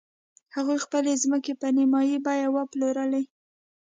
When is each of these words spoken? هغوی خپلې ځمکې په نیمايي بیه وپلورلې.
هغوی 0.55 0.77
خپلې 0.85 1.13
ځمکې 1.23 1.53
په 1.61 1.67
نیمايي 1.77 2.17
بیه 2.25 2.47
وپلورلې. 2.55 3.23